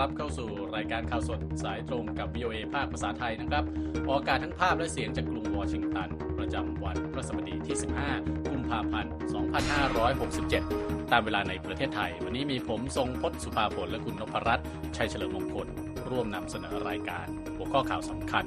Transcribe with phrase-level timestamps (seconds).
[0.00, 3.64] รับเข้าสู่รายการข่าวสดสายตรงกับ VOA ภาคภาษาไทยนะครับ
[4.08, 6.08] ออกอากาศทั้งภาพและเสียงจากกรุงวอชิงตัน
[6.38, 7.76] ประจำวันพฤหัสบดีที่
[8.12, 9.12] 15 กุมภาพันธ์
[10.52, 14.66] 2567 ตามเวลาในประเทศไทย วันนี้มีผมทรงพศสุภาผลและคุณนพรัตน์
[14.96, 15.66] ชัยเฉลิมมงคล
[16.10, 17.26] ร่วมนำเสนอรายการ
[17.56, 18.44] หัวข้อข่าวสำคัญ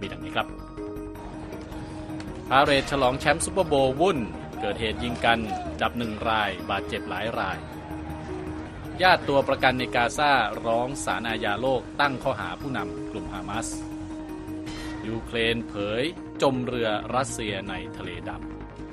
[0.00, 0.46] มีดังนี้ครับ
[2.48, 4.18] พาเรดฉลองแชมป์ซุปเปอร์โบว์วุ่น
[4.60, 5.38] เกิดเหตุยิงกัน
[5.82, 7.58] ดับหนึ่งราย บาดเจ็บหลายราย
[9.02, 10.32] ญาติตัวประกันในกาซา
[10.66, 13.68] ร้องศาลอาญาโลกตั้งข้อหาผู้นำกลุ่มฮามาส
[15.06, 16.02] ยูเครนเผย
[16.42, 18.30] จมเรือรัสเซียในทะเลด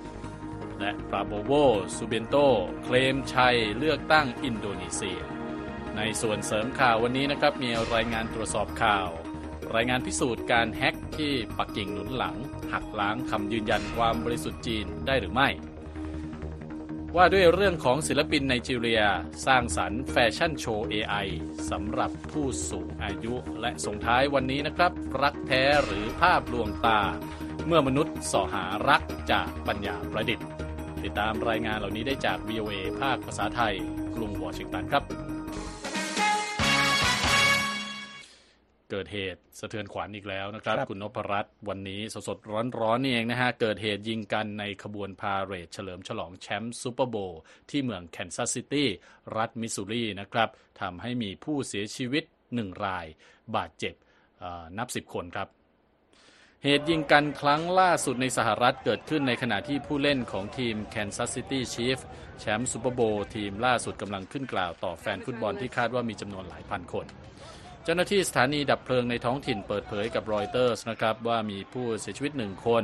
[0.10, 1.52] ำ และปราโบโว
[1.96, 2.36] ซูเบียนโต
[2.84, 5.20] เคลมชัยเลือกตั้งอินโดนีเซีย
[5.98, 9.10] ในส่วนเสริมข่าววันนี้นะครับมีรายงานตรวจสอบข่าว
[9.76, 12.36] รายงานพิสูจน์การแฮ็กที่ปักกิ่งหนุนหลัง
[12.74, 15.50] หักล้างคำยืนยันความบริสุทธิ์จีนได้หรือไม่
[17.18, 19.04] ว่าด้วยเรื่องของศิลปินไนจีเรีย
[19.46, 21.28] สร้างสรรค์แฟชั่นโชว์ AI
[21.70, 27.02] สำหรับผู้สูงอายุและส่งท้ายวันนี้นะครับ รักแท้หรือภาพลวงตา
[27.66, 30.48] เมื่อมนุษย์สอหารักจากปัญญาประดิษฐ์
[31.04, 33.76] ติดตามรายงานเหล่านี้ได้จาก VOA ภาคภาษาไทย
[34.16, 35.33] กรุงวอชิงตันครับ
[38.94, 48.90] เกิดเหตุสะเทือนขวัญอีกแล้วนะครับครับคุณนพรัตน์วันนี้สดๆร้อนๆนี่เองนะฮะ เกิดเหตุยิงกันในขบวนพาเหรดเฉลิมฉลองแชมป์ซูเปอร์โบว์ที่เมืองแคนซัสซิตี้
[49.38, 50.50] รัฐมิสซูรีนะครับ
[50.82, 52.24] ทำให้มีผู้เสียชีวิต
[52.56, 53.06] หนึ่งราย
[53.56, 53.94] บาดเจ็บ
[54.40, 55.48] เอ่อนับสิบคนครับ
[56.64, 62.04] เหตุยิงกันครั้งล่าสุดในสหรัฐเกิดขึ้นในขณะที่ผู้เล่นของทีม Kansas City Chiefs
[62.40, 67.06] แชมป์ซูเปอร์โบว์ทีมล่าสุดกำลังขึ้นกล่าวต่อแฟนฟุตบอลที่คาดว่ามีจำนวนหลายพันคน
[67.86, 72.84] เจ้าหน้าที่สถานีดับเพลิงในท้องถิ่นเปิดเผยกับรอยเตอร์สนะครับว่ามีผู้เสียชีวิตหนึ่งคน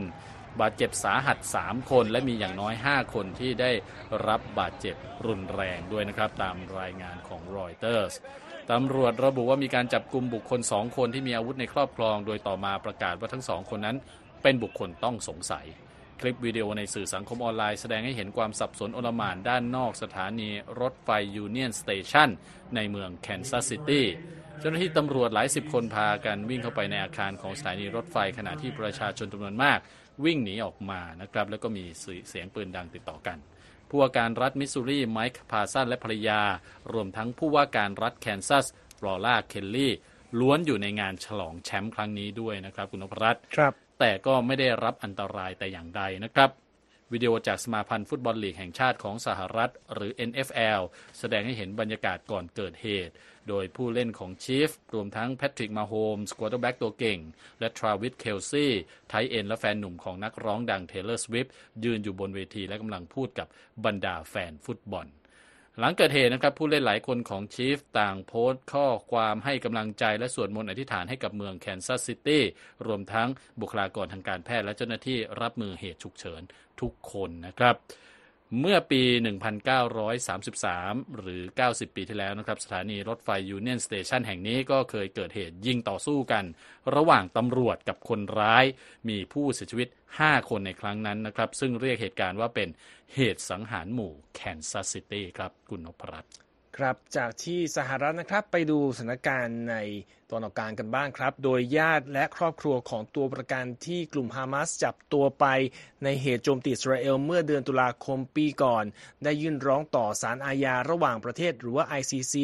[0.60, 3.72] บาดเจ็บสาหัส 3 คน และมีอย่างน้อย 5 คนที่ได้
[4.28, 4.96] รับบาดเจ็บ
[5.28, 8.14] รุนแรงด้วยนะครับ ตามรายงานของรอยเตอร์ส
[8.72, 13.98] ตำรวจระบุว่ามีการจับกลุ่มบุคคล 2 คนที่มีอาวุธในครอบครอง โดยต่อมาประกาศว่าทั้งสองคนนั้น
[14.44, 15.66] เป็นบุคคลต้องสงสัย
[16.22, 20.50] คลิปวิดีโอในสื่อสังคมออนไลน์แสดงให้เห็นความสับสนโอลหม่านด้านนอกสถานี
[20.82, 22.30] รถไฟยูเนียนสเตชัน
[22.76, 24.08] ในเมืองแคนซัสซิตี้
[24.60, 29.80] เจ้าหน้าที่ตำรวจหลายสิบคนพากันวิ่งเข้าไปในอาคารของสถานีรถไฟขณะที่ประชาชนจำนวนมาก
[30.26, 31.86] วิ่งหนีออกมานะครับ แล้วก็มี
[32.30, 33.38] เสียงปืนดังติดต่อกัน
[33.90, 36.42] ผู้ว่าการรัฐมิสซูรีไมค์พาร์สันและภรรยา
[36.94, 38.66] รวมทั้งผู้ว่าการรัฐแคนซัส
[39.04, 39.94] ลอร่าเคลลี่
[40.40, 46.50] ล้วนอยู่ในงานฉลองแชมป์ครั้งนี้ด้วยนะครับ คุณนพรัตน์ครับ แต่ก็ไม่ได้รับอันตรายแต่อย่างใดนะครับ
[47.14, 50.82] วิดีโอจากสมาพันธ์ฟุตบอลลีกแห่งชาติของสหรัฐ หรือ NFL
[51.20, 53.14] แสดงให้เห็นบรรยากาศก่อนเกิดเหตุ
[53.50, 57.20] โดยผู้เล่นของ Chiefs รวมทั้งแพทริกมาโฮมส์ quarterback ตัวเก่ง
[57.60, 58.72] และทราวิสเคลซี่
[59.08, 61.48] tight end และแฟนหนุ่มของนักร้องดังเทย์เลอร์สวิฟต์
[61.84, 63.48] ยืนอยู่บนเวทีและกำลังพูดกับ
[63.86, 65.08] บรรดาแฟนฟุตบอล
[65.82, 72.44] หลังเกิดเหตุนะครับผู้เล่นหลายคนของ Chiefs ต่างโพสต์ข้อความให้กำลังใจและสวดมนต์อธิษฐานให้กับเมืองแคนซัสซิตี้
[72.88, 73.28] รวมทั้ง
[73.62, 76.42] บุคลากรทางการแพทย์และเจ้าหน้าที่รับมือเหตุฉุกเฉิน
[76.82, 77.76] ทุกคนนะครับ
[78.58, 79.02] เมื่อปี
[79.90, 86.46] 1933 หรือ 90 ปีที่แล้วนะครับ สถานีรถไฟยูเนียนสเตชันแห่งนี้ก็เคยเกิดเหตุยิงต่อสู้กัน
[86.96, 88.66] ระหว่างตำรวจกับคนร้าย
[89.10, 89.88] มีผู้เสียชีวิต
[90.20, 92.70] 5 คนในครั้งนั้นนะครับ ซึ่งเรียกเหตุการณ์ว่าเป็น
[93.16, 96.49] เหตุสังหารหมู่แคนซัสซิตี้ครับคุณนพรัตน์
[96.80, 99.76] ครับจากที่สหรัฐนะครับไปดูสถานการณ์ใน
[100.30, 105.46] ตอนออกกลางกันบ้างครับ โดยญาติและครอบครัวของตัวประกันที่กลุ่มฮามาสจับตัวไป
[106.04, 108.84] ในเหตุโจมตีอิสราเอลเมื่อเดือนตุลาคมปีก่อน
[109.24, 112.36] ได้ยื่นร้องต่อศาลอาญาระหว่างประเทศหรือว่า ICC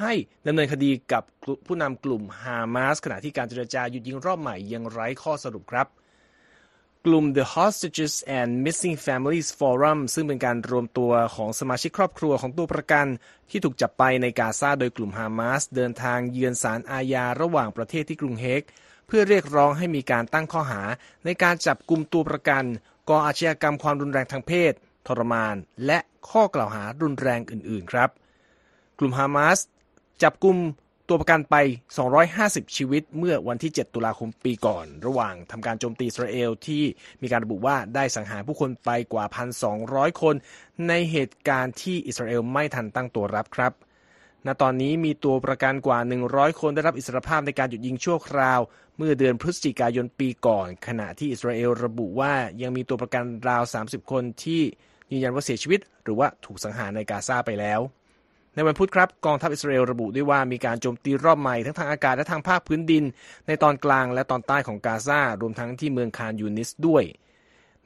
[0.00, 0.12] ให้
[0.46, 1.22] ดำเนินคดีกับ
[1.66, 5.88] ผู้นำกลุ่มฮามาสขณะที่การเจรจาหยุดยิงรอบใหม่ยังไร้ข้อสรุปครับ
[7.12, 13.06] ลุ่ม The Hostages and Missing Families Forum ซึ่งเป็นการรวมตัวของสมาชิกครอบครัวของตัวประกัน
[13.50, 18.62] ที่ถูกจับไปในกาซาโดยกลุ่มฮามาสเดินทางเยือนศาลอาญาระหว่างประเทศที่กรุงเฮก
[19.06, 20.82] เพื่อเรียกร้องให้มีการตั้งข้อหา
[21.24, 22.64] ในการจับกลุ่มตัวประกัน
[23.08, 24.72] ก่ออาชญากรรมความรุนแรงทางเพศ
[25.06, 25.56] ทรมาน
[25.86, 25.98] และ
[26.30, 28.10] ข้อกล่าวหารุนแรงอื่น ๆ ครับ
[28.98, 29.58] กลุ่มฮามาส
[30.22, 30.56] จับกลุ่ม
[31.10, 31.56] ตัวประกันไป
[32.16, 36.82] 250 ชีวิตเมื่อวันที่ 7 ตุลาคมปีก่อน ระหว่างทำการโจมตีอิสราเอลที่
[37.22, 39.24] มีการระบุว่าได้สังหารผู้คนไปกว่า
[39.72, 40.34] 1,200 คน
[40.88, 43.72] ในเหตุการณ์ที่อิสราเอลไม่ทันตั้งตัวรับครับ
[44.46, 45.98] ณ ตอนนี้มีตัวประกันกว่า
[46.30, 48.60] 100 คนได้รับอิสรภาพในการหยุดยิงชั่วคราว
[48.96, 52.32] เมื่อเดือนพฤศจิกายนปีก่อน ขณะที่อิสราเอลระบุว่า
[52.62, 54.62] ยังมีตัวประกันราว 30 คนที่
[55.10, 57.80] ยืนยันว่าเสียชีวิต หรือว่าถูกสังหารในกาซาไปแล้ว
[58.54, 63.04] ในวันพุธครับกองทัพอิสราเอลระบุด้วยว่ามีการโจมตีรอบใหม่ทั้งทางอากาศและทางภาคพื้นดิน
[63.46, 67.04] ในตอนกลางและตอนใต้ของกาซารวมทั้งที่เมืองคานยูนิสด้วย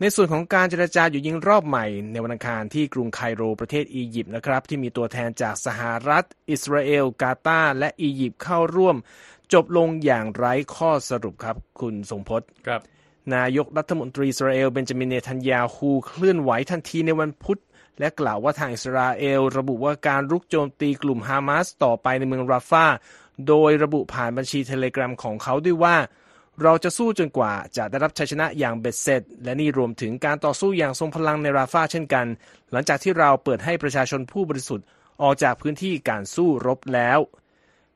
[0.00, 8.96] ในในส่วนของการเจรจาหยุดยิงรอบใหม่ ในวันอังคารที่กรุงไคโรประเทศอียิปต์นะครับที่มีตัวแทนจากสหรัฐ อิสราเอล กาตาร์และอียิปต์เข้าร่วม
[9.52, 12.80] จบลงอย่างไร้ข้อสรุปครับ คุณทรงพจน์ครับ
[13.34, 17.60] นายกรัฐมนตรีอิสราเอลเบนจามินเนทันยาฮูเคลื่อนไหวทันทีในวันพุธ
[17.98, 22.86] และกล่าวว่าทางอิสราเอล ระบุว่าการรุกโจมตีกลุ่มฮามาสต่อไปในเมืองราฟา
[23.48, 25.96] โดยระบุผ่านบัญชีเทเลกรามของเขาด้วยว่า
[26.62, 32.26] เราจะสู้จนกว่าจะได้รับชัยชนะอย่างเบ็ดเสร็จ และนี่รวมถึงการต่อสู้อย่างทรงพลังในราฟาเช่นกัน
[32.70, 34.86] หลังจากที่เราเปิดให้ประชาชนผู้บริสุทธิ์
[35.22, 37.18] ออกจากพื้นที่การสู้รบแล้ว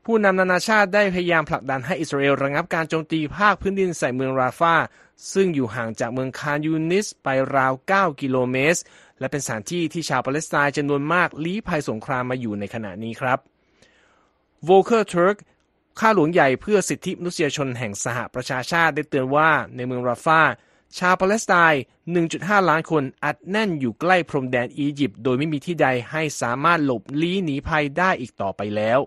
[0.05, 4.75] ผู้นำนานาชาติได้พยายามผลักดันให้อิสราเอลระงับการโจมตีภาคพื้นดินใส่เมืองราฟา
[5.33, 8.79] ซึ่งอยู่ห่างจากเมืองคานยูนิสไปราว 9 กิโลเมตร
[9.19, 13.39] และเป็นสถานที่ที่ชาวปาเลสไตน์จำนวนมากลี้ภัยสงครามมาอยู่ในขณะนี้ครับ
[14.67, 15.37] v o l k e r Turk
[15.99, 20.41] ข้าหลวงใหญ่เพื่อสิทธิมนุษยชนแห่งสหประชาชาติได้เตือนว่าในเมืองราฟา
[20.97, 21.81] ชาวปาเลสไตน์
[22.25, 28.99] 1.5 ล้านคนอัดแน่นอยู่ใกล้พรมแดนอียิปต์โดยไม่มีที่ใดให้สามารถหลบลี้หนีภัยได้อีกต่อไปแล้ว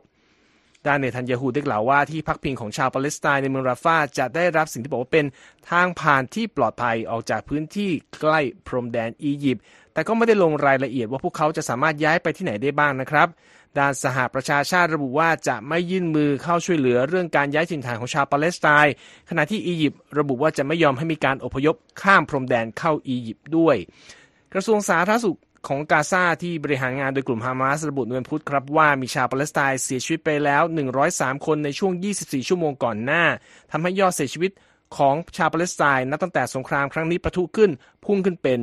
[0.86, 5.26] ด้านเนทันยาฮูได้กล่าวว่าที่พักพิงของชาวปาเลสไตน์ในเมืองราฟาจะได้รับสิ่งที่บอกว่าเป็น
[5.70, 7.90] ทางผ่านที่ปลอดภัยออกจากพื้นที่
[8.20, 9.64] ใกล้พรมแดนอียิปต์
[10.00, 13.28] แต่ก็ไม่ได้ลงรายละเอียดว่าพวกเขาจะสามารถย้ายไปที่ไหนได้บ้างนะครับ
[13.78, 18.94] ด้านสหประชาชาติระบุว่าจะไม่ยื่นมือเข้าช่วยเหลือเรื่องการย้ายถิ่นฐานของชาวปาเลสไตน์
[19.28, 23.76] ขณะที่อียิปต์ระบุว่าจะไม่ยอมให้มีการอพยพข้ามพรมแดนเข้าอียิปต์ด้วย
[24.52, 25.38] กระทรวงสาธารณสุข
[25.68, 30.62] ของกาซาที่บริหารงานโดยกลุ่มฮามาสระบุในวันพุธครับว่ามีชาวปาเลสไตน์เสียชีวิตไปแล้ว
[31.04, 33.24] 103 คนในช่วง 24 ชั่วโมงก่อนหน้า
[33.70, 34.52] ทำให้ยอดเสียชีวิต
[34.96, 37.70] ของชาวปาเลสไตน์นับตั้งแต่สงครามครั้งนี้ประทุขึ้น
[38.04, 38.58] พุ่งขึ้นเป็น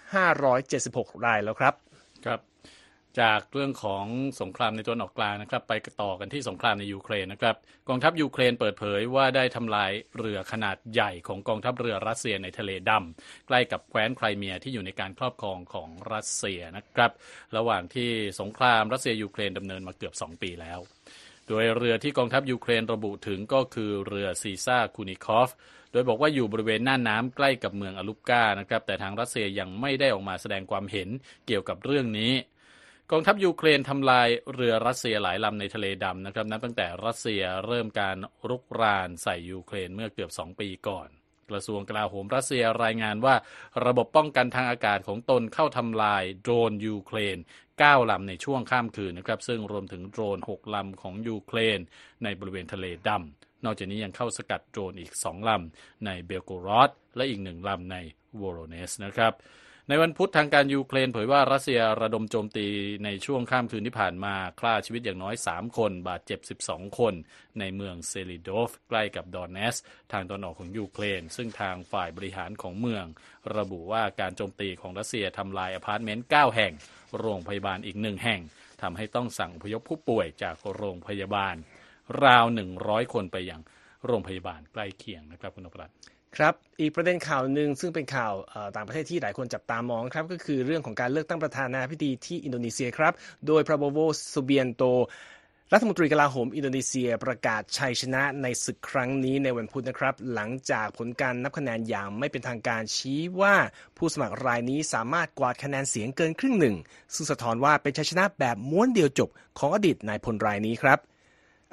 [0.00, 1.74] 28,576 รายแล้วครับ
[2.26, 2.40] ครับ
[3.20, 4.06] จากเรื่องของ
[4.40, 5.72] สงครามในตะวันออกกลางนะครับ ไป
[6.02, 7.56] ต่อกันที่สงครามในยูเครนนะครับ
[7.88, 17.12] กองทัพยูเครนเปิดเผยว่าได้ทำลายเรือขนาดใหญ่ของกองทัพเรือรัสเซียในทะเลดำใกล้กับแคว้นไครเมียที่อยู่ในการครอบครองของรัสเซียนะครับ
[17.56, 18.10] ระหว่างที่
[18.40, 20.80] สงครามรัสเซียยูเครนดำเนินมาเกือบ 2 ปีแล้ว
[21.48, 25.50] โดยเรือที่กองทัพยูเครนระบุถึงก็คือเรือซีซาร์ คูนิคอฟ
[25.92, 31.08] โดยบอกว่าอยู่บริเวณน่านน้ำใกล้กับเมืองอลุปกานะครับ แต่ทางรัสเซียยังไม่ได้ออกมาแสดงความเห็น
[31.46, 32.32] เกี่ยวกับเรื่องนี้
[33.12, 38.16] กองทัพยูเครนทำลายเรือรัสเซียหลายลำในทะเลดำนะครับ นับตั้งแต่รัสเซียเริ่มการ
[38.48, 41.08] รุกรานใส่ยูเครนเมื่อเกือบ 2 ปีก่อน
[41.50, 43.34] กระทรวงกลาโหมรัสเซียรายงานว่า
[43.86, 47.38] ระบบป้องกันทางอากาศของตนเข้าทำลายโดรนยูเครน
[47.80, 51.80] 9 ลำในช่วงข้ามคืนนะครับ ซึ่งรวมถึงโดรน 6 ลำของยูเครน
[52.24, 57.96] ในบริเวณทะเลดำ นอกจากนี้ยังเข้าสกัดโดรนอีก 2 ลำในเบลโกรอดและอีกหนึ่งลำใน
[58.40, 59.32] โวโรเนซนะครับ
[59.90, 62.66] ในวันพุธทางการยูเครนเผยว่ารัสเซียระดมโจมตี
[63.04, 67.14] ในช่วงข้ามคืนที่ผ่านมาฆ่าชีวิตอย่างน้อย 3 คน บาดเจ็บ 12 คน
[67.60, 69.76] ในเมืองเซลิโดฟ ใกล้กับโดเนตสก์
[70.12, 73.04] ทางตอนออกของยูเครน ซึ่งทางฝ่ายบริหารของเมือง
[73.56, 76.72] ระบุว่าการโจมตีของรัสเซียทำลายอพาร์ตเมนต์ 9 แห่ง
[77.18, 78.40] โรงพยาบาลอีกหนึ่งแห่ง
[78.82, 81.54] ทำให้ต้องสั่งอพยพผู้ป่วยจากโรงพยาบาล
[82.24, 82.44] ราว
[82.78, 83.60] 100 คนไปยัง
[84.06, 85.96] โรงพยาบาลใกล้เคียงนะครับคุณนพรัตน์
[86.36, 88.32] ครับอีกประเด็นข่าวหนึ่งซึ่งเป็นข่าว
[88.76, 93.12] ต่างประเทศที่หลายคนจับตามองครับก็คือเรื่องของการเลือกตั้งประธานาธิบดีที่อินโดนีเซียครับ
[93.46, 93.98] โดยพราโบโว
[94.32, 94.82] ซูเบียนโต
[95.72, 103.54] รัฐมนตรีกลาโหมอินโดนีเซียประกาศชัยชนะในศึกครั้งนี้ในวันพุธนะครับ หลังจากผลการนับคะแนนอย่างไม่เป็นทางการชี้ว่า
[103.96, 106.76] ผู้สมัครรายนี้สามารถกวาดคะแนนเสียงเกินครึ่งหนึ่ง
[107.14, 110.98] ซึ่งสะท้อนว่าเป็นชัยชนะแบบม้วนเดียวจบของอดีตนายพลรายนี้ครับ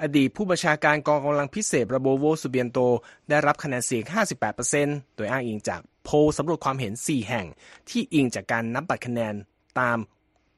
[0.04, 2.78] อดีตผู้บัญชาการกองกำลังพิเศษระโบโวสุเบียนโต
[3.28, 4.02] ได้รับคะแนนเสียง
[4.60, 7.46] 58%โดยอ้างอิงจากโพลสำรวจความเห็น 4 แห่ง
[7.88, 9.34] ที่อิงจากการนับบัตรคะแนน
[9.80, 9.98] ตาม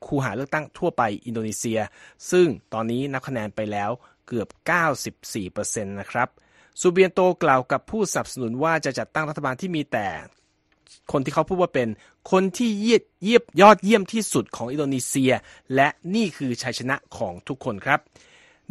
[0.07, 1.81] คูหาเลือกตั้งทั่วไปอินโดนีเซีย
[2.31, 3.91] ซึ่งตอนนี้นับคะแนนไปแล้ว
[4.27, 4.49] เกือบ
[5.25, 6.29] 94%นะครับ
[6.81, 10.09] ซูเบียนโตกล่าวกับผู้สนับสนุนว่าจะจัดตั้งรัฐบาลที่มีแต่
[11.13, 11.89] คนที่เขาพูดว่าเป็น
[12.33, 15.33] คนที่เยียดเยียบยอดเยี่ยมที่สุดของอินโดนีเซีย
[15.75, 18.01] และนี่คือชัยชนะของทุกคนครับ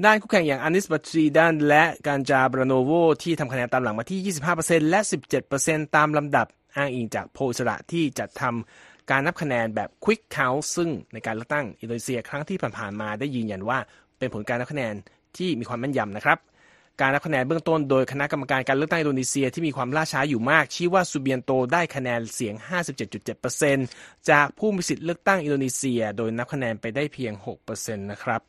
[0.03, 2.91] ด้านคู่แข่งอย่างอานีสบาสวีดันและกันจาร์ ปราโนโว
[3.23, 4.99] ที่ทำคะแนนตามหลังมาที่ 25%และ
[5.47, 13.79] 17%ตามลำดับอ้างอิงจากโพลอิสระที่จัดทำการนับคะแนนแบบ Quick Count ซึ่งในการเลือกตั้งอินโดนีเซียครั้งที่ผ่านๆมาได้ยืนยันว่า
[14.17, 14.93] เป็นผลการนับคะแนน
[15.37, 16.37] ที่มีความแม่นยำนะครับ
[17.01, 22.55] การนับคะแนนเบื้องต้นโดยคณะกรรมการการเลือกตั้งอินโดนีเซียที่มีความล่าช้าอยู่มาก ชี้ว่าซูเบียนโตได้คะแนนเสียง
[23.41, 27.33] 57.7%จากผู้มีสิทธิ์เลือกตั้งอินโดนีเซีย โดยนับคะแนนไปได้เพียง
[27.65, 28.41] 6%นะครับ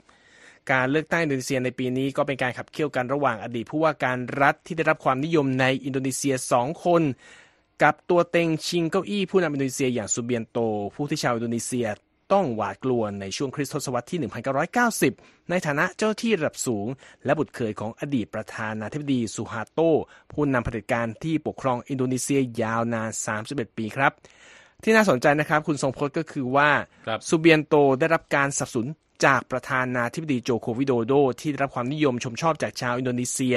[0.73, 7.03] การเลือกตั้งอินโดนีเซียในปีนี้ก็เป็นการขับเคี่ยวกันระหว่างอดีตผู้ว่าการรัฐที่ได้รับความนิยมในอินโดนีเซีย 2 คน
[7.83, 10.59] กับตัวเต็งชิงเก้าอี้ผู้นำอินโดนีเซียอย่างซูเบียนโต
[10.95, 11.89] ผู้ที่ชาวอินโดนีเซีย
[12.33, 14.21] ต้องหวาดกลัวในช่วงคริสต์ศตวรรษที่
[14.85, 16.87] 1990 ในฐานะเจ้าหน้าที่ระดับสูง
[17.25, 19.81] และบุตรเขยของอดีตประธานาธิบดีซูฮาร์โต
[20.33, 23.11] ผู้นำเผด็จการที่ปกครองอินโดนีเซียยาวนาน
[23.45, 24.13] 31 ปีครับ
[24.85, 26.71] ที่น่าสนใจนะครับ คุณทรงพจน์ก็คือว่า
[27.07, 28.87] ครับซูเบียนโตได้รับการสนับสนุน
[29.25, 33.57] จากประธานาธิบดีโจโควิโดโด ที่ได้รับความนิยมชมชอบจากชาวอินโดนีเซีย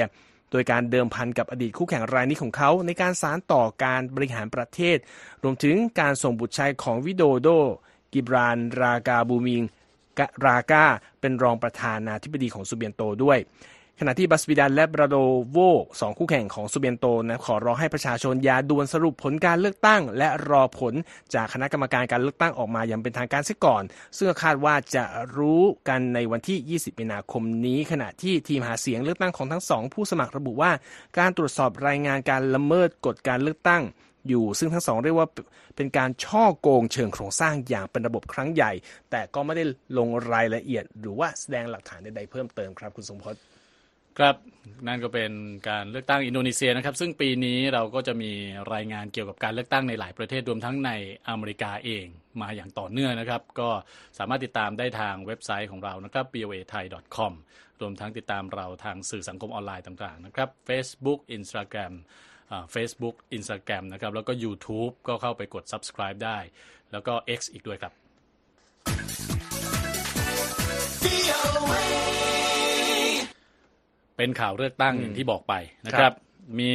[0.50, 4.98] โดยการเดิมพันกับอดีตคู่แข่งรายนี้ของเขา ในการสานต่อการบริหารประเทศ
[5.42, 7.48] รวมถึงการส่งบุตรชายของวิโดโด
[8.12, 9.62] กิบรานรากาบูมิง
[10.18, 10.84] การากา
[11.20, 13.38] เป็นรองประธานาธิบดีของซูเบียนโตด้วย
[14.02, 15.16] ขณะที่บัสบิดันและบราโด
[15.50, 15.58] โว
[16.00, 20.94] สองคู่แข่งของซูเบียนโตนะขอร้องให้ประชาชนอย่าด่วนสรุปผลการเลือกตั้ง และรอผล
[21.34, 23.82] จากคณะกรรมการการเลือกตั้งออกมาอย่างเป็นทางการเสียก่อน
[24.16, 25.04] ซึ่งคาดว่าจะ
[25.36, 30.72] รู้กันในวันที่ 20 มีนาคมนี้ ขณะที่ทีมหาเสียงเลือกตั้งของทั้งสองผู้สมัครระบุว่า
[31.18, 33.82] การตรวจสอบรายงานการละเมิดกฎการเลือกตั้ง
[34.28, 35.28] อยู่ซึ่งทั้งสองเรียกว่า
[35.76, 38.72] เป็นการช่อโกงเชิงโครงสร้างอย่างเป็นระบบครั้งใหญ่
[39.10, 39.64] แต่ก็ไม่ได้
[39.98, 43.36] ลงรายละเอียด หรือว่าแสดงหลักฐานใดๆเพิ่มเติมครับคุณสมพศ
[44.18, 44.36] ครับ
[44.86, 45.32] นั่นก็เป็น
[45.68, 48.32] การเลือกตั้งอินโดนีเซียนะครับ ซึ่งปีนี้เราก็จะมี
[48.74, 50.90] รายงานเกี่ยวกับการเลือกตั้งในหลายประเทศรวมทั้งใน
[51.28, 52.06] อเมริกาเอง
[52.40, 53.70] มาอย่างต่อเนื่องนะครับ ก็
[54.18, 56.84] สามารถติดตามได้ทางเว็บไซต์ของเรานะครับ boa thai
[57.16, 57.32] com
[57.80, 61.92] รวมทั้งติดตามเราทางสื่อสังคมออนไลน์ต่างๆนะครับ Facebook Instagram
[62.74, 66.38] Facebook Instagram นะครับแล้วก็ YouTube ก็เข้าไปกด subscribe ได้
[66.92, 67.92] แล้วก็ X อีกด้วยครับ
[74.20, 75.54] เป็นข่าวเลือกตั้งอย่างที่บอกไป
[75.86, 76.14] นะคครัรับบ
[76.60, 76.72] มี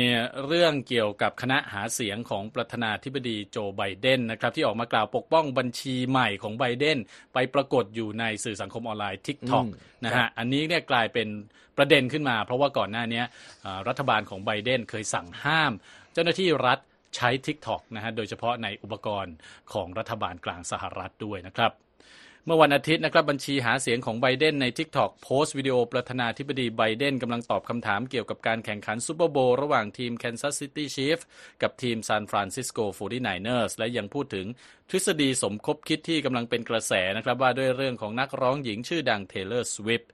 [0.48, 6.98] เรื่องเกี่ยวกับคณะหาเสียงของประธานาธิบดีโจไบเดนนะครับ ที่ออกมากล่าวปกป้องบัญชีใหม่ของไบเดน
[7.34, 9.66] ไปปรากฏอยู่ในสื่อสังคมออนไลน์ TikTok
[10.06, 11.28] นะฮะอันนี้เนี่ยกลายเป็น
[11.78, 13.24] ประเด็นขึ้นมา เพราะว่าก่อนหน้านี้
[13.66, 15.72] อ่ารัฐบาลของไบเดนเคยสั่งห้าม
[16.14, 16.80] เจ้าหน้าที่รัฐ
[17.16, 19.36] ใช้ TikTok นะฮะโดยเฉพาะในอุปกรณ์
[19.74, 21.72] ของรัฐบาลกลางสหรัฐด้วยนะครับ
[22.48, 31.25] เมื่อวันอาทิตย์นะครับบัญชีหาเสียงของไบเดนใน TikTok โพสต์วิดีโอประธานาธิบดีไบเดนกำลังตอบคำถามเกี่ยวกับการแข่งขันซูเปอร์โบระหว่างทีม Kansas City Chiefs
[31.62, 34.46] กับทีม San Francisco 49ers และยังพูดถึง
[34.90, 40.08] ทฤษฎีสมคบคิดที่กำลังเป็นกระแสนะครับว่าด้วยเรื่องของนักร้องหญิงชื่อดัง Taylor Swift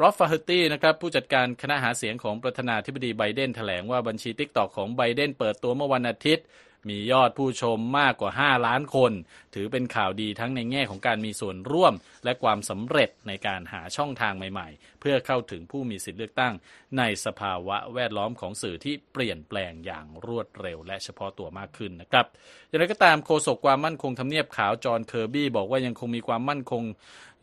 [0.00, 6.46] รอฟฟาเฮตี้นะครับผู้จัดการคณะหาเสียงของประธานาธิบดีไบเดนแถลงว่าบัญชี TikTok ของไบเดนเปิดตัวเมื่อวันอาทิตย์
[6.88, 9.12] มียอดผู้ชมมากกว่า 5 ล้านคน
[9.54, 16.54] ถือเป็นข่าวดีทั้งในแง่ของการมีส่วนร่วม และความสำเร็จในการหาช่องทางใหม่ๆ เพื่อเข้าถึงผู้มีสิทธิเลือกตั้ง
[16.98, 22.26] ในสภาวะแวดล้อมของสื่อที่เปลี่ยนแปลงอย่างรวดเร็ว และเฉพาะตัวมากขึ้นนะครับ
[22.68, 26.82] อย่างไรก็ตามโฆษกความมั่นคงทำเนียบขาวจอห์นเคอร์บี้บอกว่ายังคงมีความมั่นคง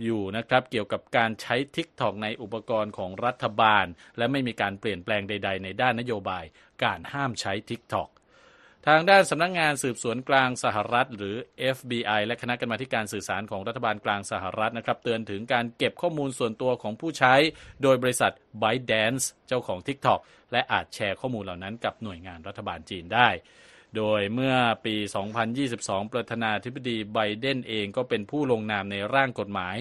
[0.03, 3.85] อยู่นะครับเกี่ยวกับการใช้ TikTok ในอุปกรณ์ของรัฐบาล
[4.17, 6.45] และไม่มีการเปลี่ยนแปลงใด ๆ ในด้านนโยบาย
[6.83, 8.09] การห้ามใช้ TikTok
[8.87, 11.35] ทางด้านสำนักงงานสืบสวนกลางสหรัฐ หรือ
[11.77, 17.33] FBI และคณะกรรมาธิการสื่อสารของรัฐบาลกลางสหรัฐนะครับเตือนถึงการเก็บข้อมูลส่วนตัวของผู้ใช้
[17.83, 18.31] โดยบริษัท
[18.61, 20.19] ByteDance เจ้าของ TikTok
[20.51, 23.29] และอาจแชร์ข้อมูลเหล่านั้นกับหน่วยงานรัฐบาลจีนได้
[23.97, 24.55] โดยเมื่อ
[24.85, 24.95] ปี
[25.53, 29.75] 2022 ประธานาธิบดีไบเดนเองก็เป็นผู้ลงนามในร่างกฎหมาย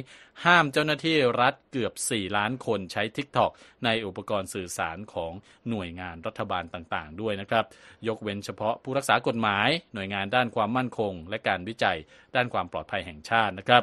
[0.45, 3.51] ห้ามเจ้าหน้าที่รัฐเกือบ 4 ล้านคนใช้ TikTok
[3.85, 5.33] ในอุปกรณ์สื่อสารของ
[5.71, 7.65] หน่วยงานรัฐบาลต่างๆ ด้วยนะครับ
[8.09, 11.99] ยกเว้นเฉพาะผู้รักษากฎหมาย หน่วยงานด้านความมั่นคง และการวิจัย
[12.35, 13.83] ด้านความปลอดภัยแห่งชาตินะครับ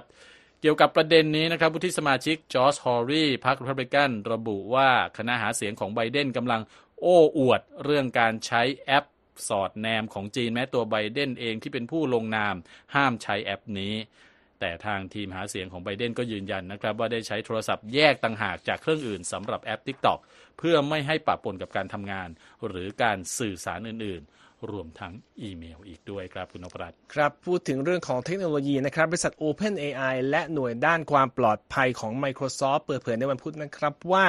[0.62, 6.62] เกี่ยวกับประเด็นนี้นะครับวุฒิสมาชิกจอชฮอว์ลีย์พรรครีพับลิกันระบุว่าคณะหาเสียงของไบเดนกำลัง
[7.02, 9.06] โอ้อวดเรื่องการใช้แอป
[9.50, 12.56] สอดแนมของจีนแม้ตัวไบเดนเองที่เป็นผู้ลงนาม
[12.96, 13.96] ห้ามใช้แอปนี้
[14.60, 20.20] แต่ทางทีมหาเสียงของไบเดนก็ยืนยันนะครับ ว่าได้ใช้โทรศัพท์แยกต่างหากจากเครื่องอื่นสำหรับแอป TikTok
[20.58, 22.30] เพื่อไม่ให้ปะปนกับการทำงาน
[22.68, 34.26] หรือการสื่อสารอื่นๆ รวมทั้งอีเมลอีกด้วยครับคุณนพรัตน์ครับพูดถึงเรื่องของเทคโนโลยีนะครับบริษัท OpenAI และหน่วยด้านความปลอดภัยของ Microsoft เปิดเผยในวันพุธนะครับว่า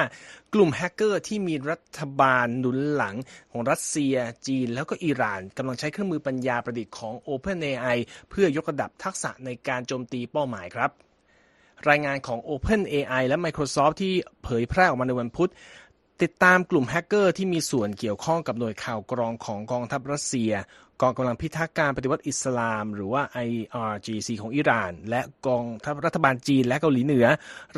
[0.53, 3.15] กลุ่มแฮกเกอร์ที่มีรัฐบาลหนุนหลัง
[3.51, 4.15] ของรัสเซีย
[4.47, 7.97] จีน แล้วก็อิหร่านกำลังใช้เครื่องมือปัญญาประดิษฐ์ของ OpenAI
[8.29, 10.91] เพื่อยกระดับทักษะในการโจมตีเป้าหมายครับ
[11.89, 15.51] รายงานของ OpenAI และ Microsoft ที่เผยแพร่ออกมาในวันพุธ
[16.25, 20.51] ติดตามกลุ่มแฮกเกอร์ที่มีส่วนเกี่ยวข้องกับหน่วยข่าวกรองของกองทัพรัสเซีย
[21.01, 27.25] กองกำลังพิทักษ์การปฏิวัติอิสลาม หรือว่า IRGC ของอิหร่าน และกองทัพรัฐบาลจีนและเกาหลีเหนือ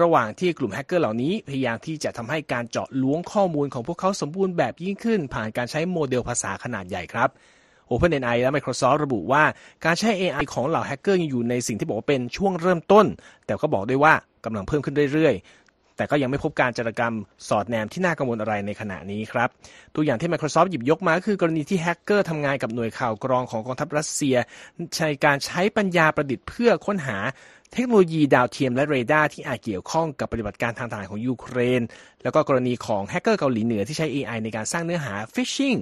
[0.02, 7.30] ระหว่างที่กลุ่มแฮกเกอร์เหล่านี้พยายามที่จะทำให้การเจาะล้วงข้อมูลของพวกเขาสมบูรณ์แบบยิ่งขึ้น ผ่านการใช้โมเดลภาษาขนาดใหญ่ครับ
[7.90, 9.44] OpenAI และ Microsoft ระบุว่า
[9.86, 13.06] การใช้ AI ของเหล่าแฮกเกอร์ยังอยู่ในสิ่งที่บอกว่าเป็นช่วงเริ่มต้น
[13.46, 14.14] แต่ก็บอกด้วยว่า
[14.46, 15.61] กำลังเพิ่มขึ้นเรื่อยๆ
[16.02, 17.14] แต่ก็ยังไม่พบการจารกรรม
[17.48, 19.50] สอดแนมที่น่ากังวลอะไรในขณะนี้ครับ
[19.96, 24.36] ตัวอย่างที่ Microsoft หยิบยกมาคือกรณีที่แฮกเกอร์ทำงานกับหน่วยข่าวกรองของกองทัพรัสเซีย
[24.98, 27.18] ใช้การใช้ปัญญาประดิษฐ์เพื่อค้นหา
[27.74, 31.82] เทคโนโลยีดาวเทียมและเรดาร์ที่อาจเกี่ยวข้องกับปฏิบัติการทางทหารของยูเครน
[32.24, 35.80] แล้วก็กรณีของแฮกเกอร์เกาหลีเหนือที่ใช้ AI ในการสร้างเนื้อหา phishing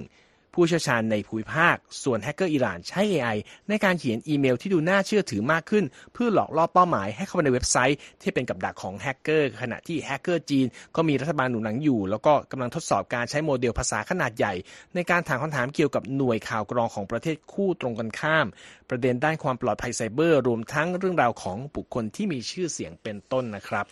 [0.54, 3.36] ผู้เชี่ยวชาญในภูมิภาค ส่วนแฮกเกอร์อิหร่านใช้ AI
[3.68, 10.66] ในการเขียนอีเมลที่ดูน่าเชื่อถือมากขึ้น เพื่อหลอกล่อเป้าหมายให้เข้าไปในเว็บไซต์ที่เป็นกับดักของแฮกเกอร์ขณะที่แฮกเกอร์จีน
[10.96, 14.54] ก็มีรัฐบาลหนุนหลังอยู่ แล้วก็กำลังทดสอบการใช้โมเดลภาษาขนาดใหญ่
[14.94, 18.46] ในการถามคำถามเกี่ยวกับหน่วยข่าวกรองของประเทศคู่ตรงกันข้าม
[18.90, 23.86] ประเด็นด้านความปลอดภัยไซเบอร์ รวมทั้งเรื่องราวของบุคคลที่มีชื่อเสียงเป็นต้นนะครับ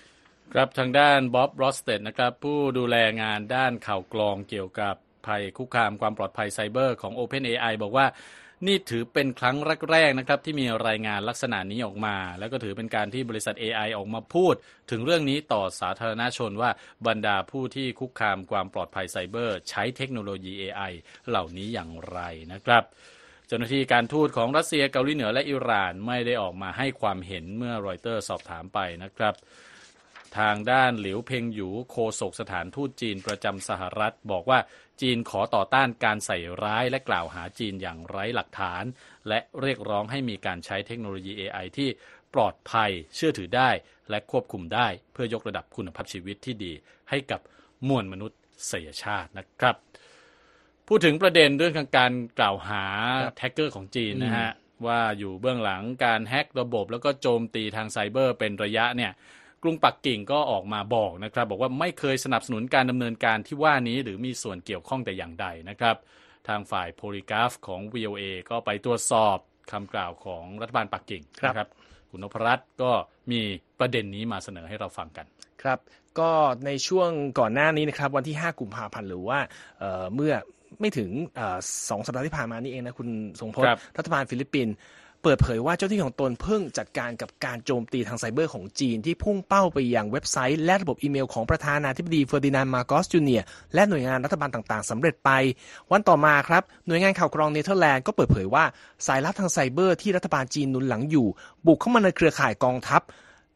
[0.53, 4.95] ครับทางด้านบ๊อบรอสเตดนะครับผู้ดูแลงานด้านข่าวกรองเกี่ยวกับ
[5.29, 8.07] ภัย คุกคามความปลอดภัยไซเบอร์ของ OpenAI บอกว่า
[8.67, 9.57] นี่ถือเป็นครั้ง
[9.93, 14.55] แรกๆนะครับที่มีรายงานลักษณะนี้ออกมา แล้วก็ถือเป็นการที่บริษัท AI ออกมาพูด
[14.91, 16.71] ถึงเรื่องนี้ต่อสาธารณชนว่า
[17.07, 20.93] บรรดาผู้ที่คุกคามความปลอดภัยไซเบอร์ ใช้เทคโนโลยี AI
[21.29, 22.21] เหล่านี้อย่างไร
[22.53, 22.83] นะครับ
[23.47, 29.35] เจ้าหน้าที่การทูตของรัสเซียเกาหลีเหนือและอิหร่านไม่ได้ออกมาให้ความเห็นเมื่อรอยเตอร์สอบถามไปนะครับ
[30.39, 34.59] ทางด้านหลิวเพ่งหยูโฆษกสถานทูตจีนประจำสหรัฐ บอกว่า
[35.01, 38.85] จีนขอต่อต้านการใส่ร้ายและกล่าวหาจีนอย่างไร้หลักฐาน
[39.29, 41.89] และเรียกร้องให้มีการใช้เทคโนโลยี AI ที่
[42.35, 43.71] ปลอดภัยเชื่อถือได้
[44.11, 46.73] และควบคุมได้เพื่อยกระดับคุณภาพชีวิตที่ดี
[47.11, 47.41] ให้กับ
[47.89, 48.27] มวลมนุ
[48.71, 49.77] ษยชาตินะครับ
[50.89, 52.85] พูดถึงประเด็นเรื่องการกล่าวหา
[53.39, 54.51] แฮกเกอร์ของจีนนะฮะ
[54.87, 59.13] ว่าอยู่เบื้องหลังการแฮกระบบแล้วก็โจมตีทางไซเบอร์เป็นระยะเนี่ย
[59.63, 65.97] กรุงปักกิ่งก็ออกมาบอกนะครับ บอกว่าไม่เคยสนับสนุนการดำเนินการที่ว่านี้หรือมีส่วนเกี่ยวข้องแต่อย่างใดนะครับ
[66.49, 69.37] ทางฝ่ายโพลิกราฟของ VOA ก็ไปตรวจสอบ
[69.73, 71.69] คำกล่าวของรัฐบาลปักกิ่งครับนะครับ
[72.11, 72.91] คุณนพรัตน์ก็
[73.31, 73.41] มี
[73.79, 75.27] ประเด็นนี้มาเสนอให้เราฟังกัน
[75.63, 75.79] ครับ
[76.19, 76.31] ก็
[76.67, 79.39] ในช่วงก่อนหน้านี้นะครับวันที่ 5 กุมภาพันธ์หรือว่า
[79.79, 80.33] เอ่อเมื่อ
[80.81, 83.09] ไม่ถึงเออสองสัปดาห์ที่ผ่านมานี่เองนะคุณ
[83.41, 84.75] ทรงพจน์ครับรัฐบาลฟิลิปปินส์
[85.23, 93.45] เปิดเผยว่าเจ้าหน้าที่ของตนเพิ่งจัดการกับการโจมตีทางไซเบอร์ของจีน ที่พุ่งเป้าไปยังเว็บไซต์ และระบบอีเมลของประธานาธิบดีเฟอร์ดินานด์มาโกสจูเนียร์
[93.75, 95.31] และหน่วยงานรัฐบาลต่างๆสำเร็จไป
[95.91, 98.65] วันต่อมาครับ หน่วยงานข่าวกรองเนเธอร์แลนด์ก็เปิดเผยว่า
[99.07, 101.27] สายลับทางไซเบอร์ที่รัฐบาลจีนหนุนหลังอยู่
[101.67, 103.03] บุกเข้ามาในเครือข่ายกองทัพ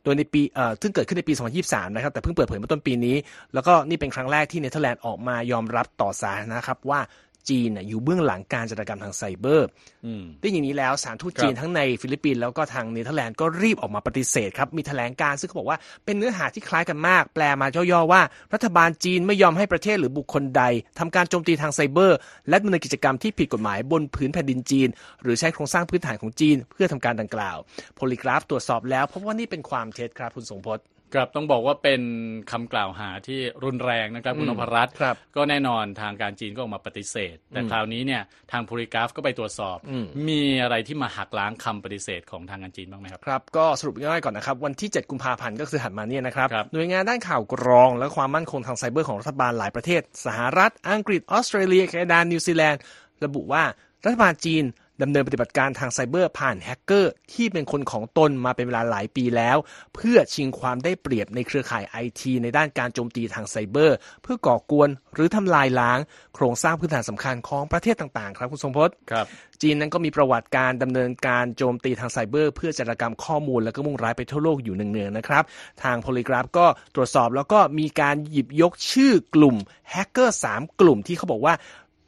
[0.05, 3.17] โดยในปีเอ่อซึ่งเกิดขึ้นในปี 2023 นะครับ แต่เพิ่งเปิดเผยเมื่อต้นปีนี้
[3.55, 7.01] แล้วก็นี่เป็นครั้งแรกที่เนเธอร์แลนด์ออกมายอมรับต่อสาธารณะครับว่า
[7.49, 9.67] จีนน่ะอยู่เบื้องหลังการจารกรรมทางไซเบอร์
[10.07, 18.23] อืมได้อย่างนี้แล้วสถานทูตครับจีนทั้งในฟิลิปปินส์แล้วก็ทางเนเธอร์แลนด์ก็รีบออกมาปฏิเสธครับ มีแถลงการณ์ซึ่งเขาบอกว่าเป็นเนื้อหาที่คล้ายกันมาก แปลมาย่อๆว่า
[18.55, 20.63] รัฐบาลจีนไม่ยอมให้ประเทศหรือบุคคลใด
[20.99, 24.89] ทำการโจมตีทางไซเบอร์ และดำเนินกิจกรรมที่ผิดกฎหมายบนผืนแผ่นดินจีน
[25.23, 27.57] หรือใช้โครงสร้างพื้นฐานของจีน เพื่อทำการดังกล่าว
[27.95, 32.03] Polygraph ตรวจสอบแล้วพบว่านี่เป็นความเท็จครับคุณทรงพจน์ ครับต้องบอกว่าเป็น
[32.51, 38.23] คำกล่าวหาที่รุนแรงนะครับคุณอืมนพรัตน์ครับก็แน่นอนทางการจีนก็ออกมาปฏิเสธ แต่คราวนี้เนี่ย
[38.53, 52.81] ทาง Polygraph ก็ไปตรวจสอบอืมมีอะไรที่มาหักล้างคำปฏิเสธของทางการจีนบ้างไหมครับครับก็สรุปง่ายๆก่อนนะครับ วันที่ 7 กุมภาพันธ์ก็คือถัดมาเนี่ยนะครับครับหน่วยงานด้านข่าวกรอง และความมั่นคงทางไซเบอร์ของรัฐบาลหลายประเทศ สหรัฐ อังกฤษออสเตรเลียแคนาดานิวซีแลนด์
[53.25, 53.63] ระบุว่า
[54.05, 54.65] รัฐบาลจีน
[55.03, 59.57] ดำเนินปฏิบัติการทางไซเบอร์ผ่านแฮกเกอร์ที่เป็นคนของตนมาเป็นเวลาหลายปีแล้ว
[59.95, 65.99] เพื่อชิงความได้เปรียบในเครือข่ายไอทีในด้านการโจมตีทางไซเบอร์ เพื่อก่อกวนหรือทำลายล้าง
[66.35, 69.27] โครงสร้างพื้นฐานสำคัญของประเทศต่างๆ ครับคุณทรงพจน์ครับ
[69.63, 75.45] จีนนั้นก็มีประวัติการดำเนินการโจมตีทางไซเบอร์ เพื่อจารกรรมข้อมูลและก็มุ่งร้ายไปทั่วโลกอยู่เนืองๆนะครับ
[75.83, 79.57] ทาง Polygraph ก็ตรวจสอบแล้วก็มีการหยิบยกชื่อกลุ่ม
[79.91, 81.55] แฮกเกอร์3กลุ่มที่เขาบอกว่า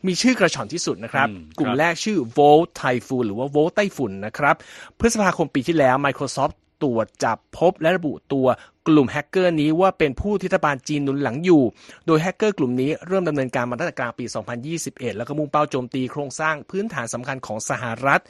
[0.07, 4.57] มีชื่อกระฉ่อนที่สุดนะครับอืมกลุ่มครับแรกชื่อ Volt Typhoon หรือว่า Volt ไต้ฝุ่นนะครับ
[4.99, 8.47] พฤษภาคมปีที่แล้ว Microsoft ตรวจจับพบและระบุตัว
[8.89, 11.63] กลุ่มแฮกเกอร์นี้ว่าเป็นผู้ที่รัฐบาลจีนหนุนหลังอยู่
[12.07, 14.25] โดยแฮกเกอร์กลุ่มนี้เริ่มดำเนินการมาตั้งแต่กลางปี
[14.71, 18.23] 2021 แล้วก็มุ่งเป้าโจมตีโครงสร้างพื้นฐานสำคัญของสหรัฐ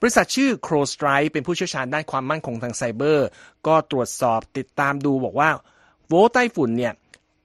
[0.00, 3.28] บริษัทชื่อ CrowdStrike เป็นผู้เชี่ยวชาญด้านความมั่นคงทางไซเบอร์
[3.66, 5.50] ก็ตรวจสอบติดตามดูบอกว่า
[6.08, 6.92] โวลต์ไต้ฝุ่นเนี่ย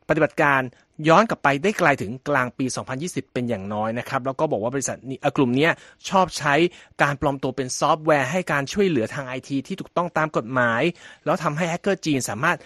[0.09, 0.61] ปฏิบัติการ
[1.07, 2.65] ย้อนกลับไปได้ไกลถึงกลางปี
[2.99, 5.71] 2020 เป็นอย่างน้อยนะครับ แล้วก็บอกว่าบริษัทอ่อกลุ่มเนี้ย
[6.09, 6.53] ชอบใช้
[7.01, 10.81] การปลอมตัวเป็นซอฟต์แวร์ให้การช่วยเหลือทางไอทีที่ถูกต้องตามกฎหมาย
[11.25, 12.57] แล้วทำให้แฮกเกอร์จีนสามารถ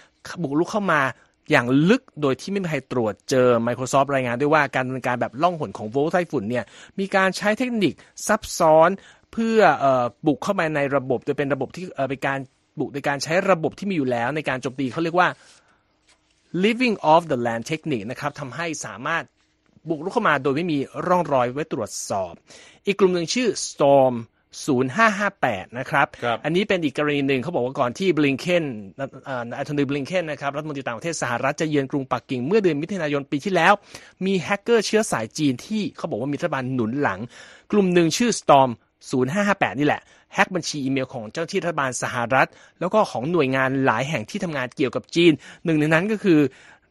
[0.42, 1.00] บุกรุกเข้ามา
[1.50, 6.64] อย่างลึกโดยที่ไม่มีใครตรวจเจอ Microsoft รายงานด้วยว่าการดำเนินการแบบล่องหนของโวลต์ไต้ฝุ่นเนี่ย
[6.98, 7.92] มีการใช้เทคนิค
[8.26, 8.90] ซับซ้อน
[9.32, 9.86] เพื่อ
[10.26, 12.38] บุกเข้ามาในระบบโดยเป็นระบบที่เอ่อเป็นการ
[12.78, 15.28] บุกโดยการใช้ระบบที่มีอยู่แล้วในการโจมตีเขาเรียกว่า
[16.64, 19.24] living off the land technique นะครับทำให้สามารถ
[19.88, 22.32] บุกรุกเข้ามาโดยไม่มีร่องรอยไว้ตรวจสอบ
[22.86, 24.14] อีกกลุ่มหนึ่งชื่อ storm
[25.00, 28.64] 0558 นะครับครับอันนี้เป็นอีกกรณีหนึ่งเขาบอกว่าก่อนที่บลิงเคน
[29.58, 33.72] อัธนีบลิงเคนนะครับรัฐมนตรีต่างประเทศสหรัฐจะเยือนกรุงปักกิ่งเมื่อเดือนมิถุนายนปีที่แล้ว
[34.26, 37.20] มีแฮกเกอร์เชื้อสายจีนที่เขาบอกว่ามีรัฐบาลหนุนหลัง
[37.72, 38.70] กลุ่มหนึ่งชื่อ Storm
[39.08, 40.02] 0558 นี่แหละ
[40.34, 42.48] แฮกบัญชีอีเมลของเจ้าที่รัฐบาลสหรัฐ
[42.80, 45.32] แล้วก็ของหน่วยงานหลายแห่งที่ทำงานเกี่ยวกับจีน
[45.64, 46.40] หนึ่งในนั้นก็คือ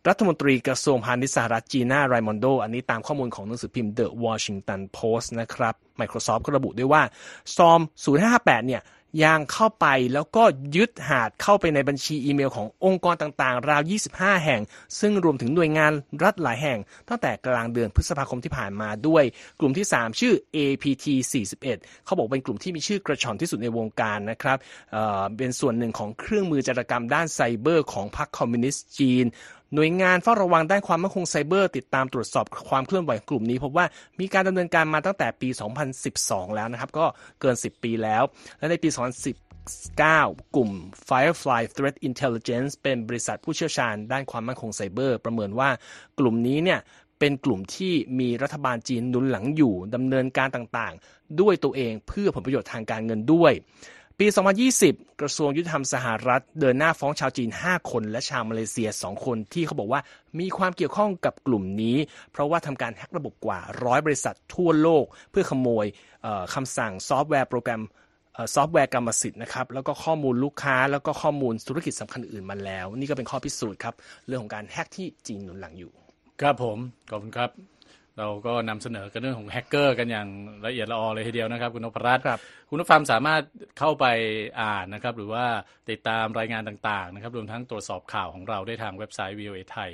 [0.07, 7.01] รัฐมนตรีกระทรวงพาณิชย์สหรัฐจีน่าไรมอนโด อันนี้ตามข้อมูลของหนังสือพิมพ์ The Washington Post นะครับ Microsoft ก็ระบุด้วยว่า
[7.51, 7.81] Storm
[8.23, 8.81] 0558 เนี่ย
[9.23, 10.43] ยังเข้าไปแล้วก็
[10.75, 13.81] ยึดหาดเข้าไปในบัญชีอีเมลขององค์กรต่างๆ ราว
[14.13, 14.61] 25 แห่ง
[14.99, 15.91] ซึ่งรวมถึงหน่วยงาน
[16.23, 19.23] รัฐหลายแห่ง ตั้งแต่กลางเดือนพฤษภาคมที่ผ่านมาด้วย
[19.59, 21.05] กลุ่มที่ 3 ชื่อ APT
[21.55, 24.57] 41 เขาบอกเป็นกลุ่มที่มีชื่อกระชอนที่สุดในวงการนะครับ
[24.91, 29.25] เอ่อเป็นส่วนหนึ่งของเครื่องมือจารกรรมด้านไซเบอร์ของพรรคคอมมิวนิสต์จีน
[29.73, 33.85] หน่วยงานเฝ้าระวังด้านความมั่นคงไซเบอร์ ติดตามตรวจสอบความเคลื่อนไหวกลุ่มนี้พบว่า
[34.19, 35.49] มีการดำเนินการมาตั้งแต่ปี
[36.03, 37.05] 2012 แล้วนะครับ ก็
[37.41, 38.23] เกิน 10 ปีแล้ว
[38.59, 38.89] และในปี
[39.51, 40.71] 2019 กลุ่ม
[41.07, 45.69] Firefly Threat Intelligence เป็นบริษัทผู้เชี่ยวชาญด้านความมั่นคงไซเบอร์ ประเมินว่า
[46.19, 46.79] กลุ่มนี้เนี่ย
[47.19, 53.53] เป็นกลุ่มที่มีรัฐบาลจีนหนุนหลังอยู่ดำเนินการต่างๆ ด้วยตัวเองเพื่อผลประโยชน์ทางการเงินด้วย
[54.21, 54.27] ปี
[54.73, 60.01] 2020 กระทรวงยุติธรรมสหรัฐ เดินหน้าฟ้องชาวจีน 5 คน และชาวมาเลเซีย 2 คนที่เขาบอกว่า
[60.39, 61.97] มีความเกี่ยวข้องกับกลุ่มนี้
[62.31, 65.85] เพราะว่าทำการแฮกระบบกว่าร้อยบริษัททั่วโลก เพื่อขโมย
[66.53, 67.81] คำสั่งซอฟต์แวร์โปรแกรม
[68.55, 73.93] ซอฟต์แวร์กรรมสิทธิ์นะครับแล้วก็ข้อมูลลูกค้าแล้วก็ข้อมูลธุรกิจสำคัญอื่นมาแล้ว นี่ก็เป็นข้อพิสูจน์ครับ
[74.27, 75.91] เรื่องของการแฮกที่จีนหนุนหลังอยู่
[76.41, 76.77] ครับผม
[77.09, 77.49] ขอบคุณครับ
[78.19, 80.27] เราก็นำเสนอกันเรื่องของแฮกเกอร์กันอย่าง
[80.65, 83.41] ละเอียดละออเลยทีเดียวนะครับ คุณนพรัตน์ครับคุณผู้ฟังสามารถ
[83.79, 84.05] เข้าไป
[84.61, 85.45] อ่านนะครับ หรือว่า
[85.89, 89.89] ติดตามรายงานต่างๆนะครับรวมทั้งตรวจสอบข่าวของเราได้ทางเว็บไซต์ voa thai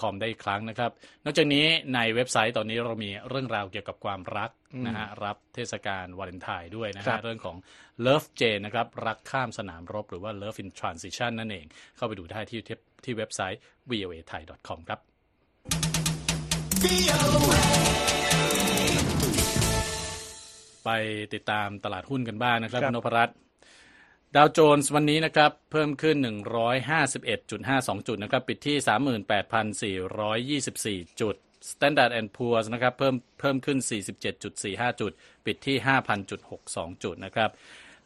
[0.00, 0.90] com ได้อีกครั้งนะครับ
[1.24, 4.50] นอกจากนี้ในเว็บไซต์ตอนนี้เรามีเรื่องราวเกี่ยวกับความรัก
[4.86, 7.56] นะฮะรับเทศกาลวาเลนไทน์ด้วยนะครัฮะบเรื่องของ
[8.06, 11.66] Love Jane นะครับ รักข้ามสนามรบหรือว่า Love in Transition นั่นเอง
[11.96, 16.07] เข้าไปดูได้ที่ที่ที่เว็บไซต์ voa thai com ครับ
[20.84, 20.90] ไป
[21.34, 23.36] ติดตามตลาดหุ้นกันบ้างนะครับครับคุณนพรัตน์
[24.36, 26.16] ดาวโจนส์วันนี้นะครับเพิ่มขึ้น
[27.06, 28.76] 151.52 จุดนะครับปิดที่
[31.04, 31.36] 38,424 จุด
[31.70, 33.78] Standard and Poor's นะครับเพิ่มเพิ่มขึ้น
[34.40, 35.12] 47.45 จุด
[35.46, 35.76] ปิดที่
[36.38, 37.50] 5,000.62 จุดนะครับ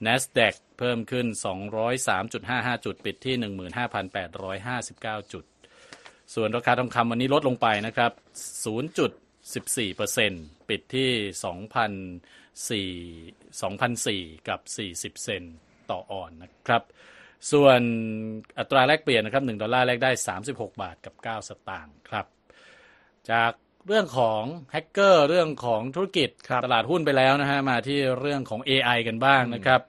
[0.07, 1.27] NASDAQ เพิ่มขึ้น
[2.05, 3.35] 203.55 จุด ปิดที่
[4.15, 5.45] 15,859 จุด
[6.35, 8.12] ส่วนราคาทองคำวันนี้ลดลงไปนะครับ
[9.21, 11.11] 0.14%ปิดที่
[14.21, 14.61] 2,004 2,004 กับ
[14.92, 15.57] 40 เซนต์
[15.90, 16.83] ต่อออนนะครับ
[17.53, 17.81] ส่วน
[18.59, 20.11] อัตราแลกเปลี่ยนนะครับ 1 ดอลลาร์แลกได้
[20.42, 22.27] 36 บาทกับ 9 สตางค์ครับ
[23.31, 23.53] จาก
[23.87, 24.42] เรื่องของ
[24.73, 26.29] แฮกเกอร์เรื่องของธุรกิจ
[26.64, 29.81] ตลาดหุ้นไปแล้วนะฮะมาที่เรื่องของ AI กันบ้างนะครับ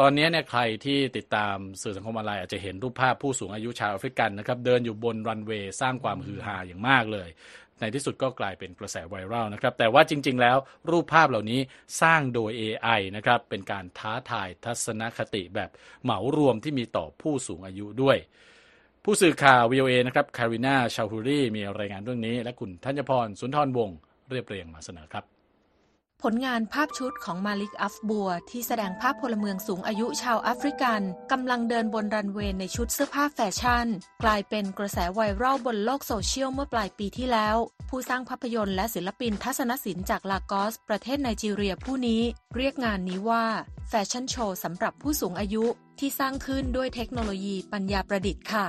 [0.00, 7.28] ตอนนี้เนี่ยใครที่ติดตามสื่อสังคมออนไลน์อาจจะเห็นรูปภาพผู้สูงอายุชาวแอฟริกันนะครับเดินอยู่บนรันเวย์สร้างความฮือฮาอย่างมากเลย
[7.80, 10.56] ในที่สุดก็กลายเป็นกระแสไวรัลนะครับ แต่ว่าจริง ๆ แล้ว
[10.90, 11.60] รูปภาพเหล่านี้
[12.02, 15.70] สร้างโดย AI นะครับ เป็นการท้าทายทัศนคติแบบ
[16.02, 18.18] เหมารวมที่มีต่อผู้สูงอายุด้วย
[19.04, 23.98] ผู้สื่อข่าว VOA นะครับคาริน่าชาฮูรีมีรายงานเรื่องนี้ และคุณธัญพรสุนทรวงศ์
[24.30, 25.35] เรียบเรียงมาเสนอครับ
[26.22, 31.00] ผลงานภาพชุดของมาลิกอัฟบัว ที่แสดงภาพพลเมืองสูงอายุชาวแอฟริกัน
[31.32, 33.86] กำลังเดินบนรันเวย์ในชุดเสื้อผ้าแฟชั่น
[34.24, 37.56] กลายเป็นกระแสไวรัลบนโลกโซเชียลเมื่อปลายปีที่แล้ว
[37.90, 42.22] ผู้สร้างภาพยนตร์และศิลปินทัศนศิลป์จากลากอส ประเทศไนจีเรียผู้นี้
[42.56, 43.44] เรียกงานนี้ว่า
[43.88, 45.64] แฟชั่นโชว์สำหรับผู้สูงอายุ
[45.98, 48.68] ที่สร้างขึ้นด้วยเทคโนโลยีปัญญาประดิษฐ์ค่ะ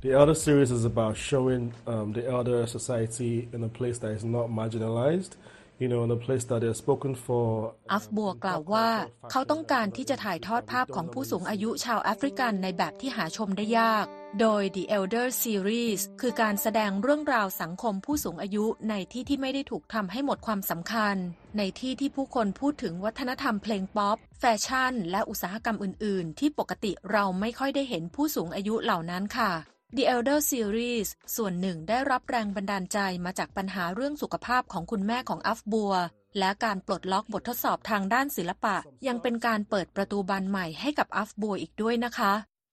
[0.00, 4.24] The Elder series is about showing um, the elder society in a place that is
[4.36, 5.32] not marginalized,
[5.80, 7.46] you know, in a place that is spoken for.
[7.92, 8.88] อัฟบัวกล่าวว่า
[9.30, 14.06] เขาต้องการที่จะถ่ายทอดภาพของผู้สูงอายุชาวแอฟริกันในแบบที่หาชมได้ยาก
[14.40, 21.16] โดย The Elder Series คือการแสดงเรื่องราวสังคมผู้สูงอายุในที่ที่ไม่ได้ถูกทำให้หมดความสำคัญ
[21.58, 35.94] ในที่ที่ผู้คนพูดถึงวัฒนธรรมเพลงป๊อป แฟชั่น และอุตสาหกรรมอื่น ๆ ที่ปกติเราไม่ค่อยได้เห็นผู้สูงอายุเหล่านั้นค่ะ The Elder Series ส่วนหนึ่งได้รับแรงบันดาลใจมาจากปัญหาเรื่องสุขภาพของคุณแม่ของอัฟบัว
[36.38, 42.32] และการปลดล็อกบททดสอบทางด้านศิลปะ ยังเป็นการเปิดประตูบานใหม่ให้กับอัฟบัวอีกด้วยนะคะ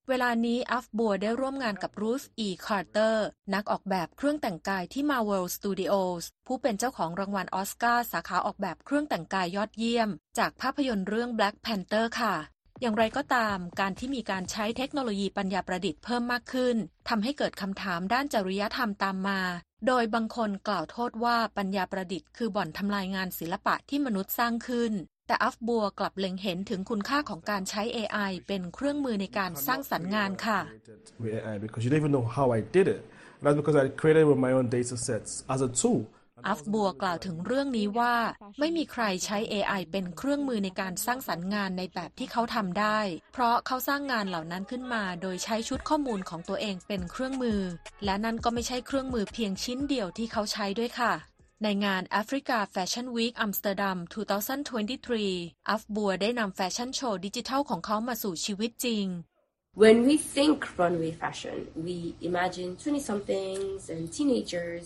[0.10, 12.36] เวลานี้อัฟบัวได้ร่วมงานกับรูธอีคาร์เตอร์นักออกแบบเครื่องแต่งกายที่ Marvel Studios ผู้เป็นเจ้าของรางวัลออสการ์สาขาออกแบบเครื่องแต่งกายยอดเยี่ยม จากภาพยนตร์เรื่อง Black Panther ค่ะ
[12.82, 16.76] อย่างไรก็ตาม การที่มีการใช้เทคโนโลยีปัญญาประดิษฐ์เพิ่มมากขึ้น
[17.10, 19.42] ทำให้เกิดคำถามด้านจริยธรรมตามมา
[19.88, 24.94] โดยบางคนกล่าวโทษว่าปัญญาประดิษฐ์คือบ่อนทำลายงานศิลปะที่มนุษย์สร้างขึ้น
[25.28, 30.60] แต่อัฟบัวกลับเล็งเห็นถึงคุณค่าของการใช้ AI เป็นเครื่องมือในการสร้างสรรค์งานค่ะ
[31.64, 33.02] because you don't even know how I did it.
[33.44, 36.00] That's because I created with my own data sets as a tool.
[36.48, 38.16] อัฟบัวกล่าวถึงเรื่องนี้ว่า
[38.60, 43.00] ไม่มีใครใช้ AI เป็นเครื่องมือในการสร้างสรรค์งานในแบบที่เขาทำได้
[43.34, 47.62] เพราะเขาสร้างงานเหล่านั้นขึ้นมา โดยใช้ชุดข้อมูลของตัวเองเป็นเครื่องมือ
[48.06, 51.14] และนั่นก็ไม่ใช่เครื่องมือเพียงชิ้นเดียวที่เขาใช้ด้วยค่ะ
[51.64, 53.98] ในงาน Africa Fashion Week Amsterdam
[54.84, 59.06] 2023 อัฟบัวได้นำแฟชั่นโชว์ดิจิทัลของเขามาสู่ชีวิตจริง
[59.84, 61.98] When we think runway fashion, we
[62.30, 64.86] imagine 20 somethings and teenagers